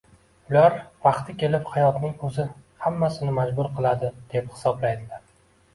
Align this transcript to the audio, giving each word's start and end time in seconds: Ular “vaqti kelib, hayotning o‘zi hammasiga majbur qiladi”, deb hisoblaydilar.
Ular 0.51 0.77
“vaqti 1.07 1.35
kelib, 1.43 1.69
hayotning 1.75 2.15
o‘zi 2.29 2.47
hammasiga 2.87 3.37
majbur 3.39 3.71
qiladi”, 3.79 4.13
deb 4.35 4.51
hisoblaydilar. 4.57 5.27